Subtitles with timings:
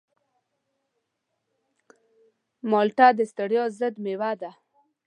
[2.71, 4.51] مالټه د ستړیا ضد مېوه ده.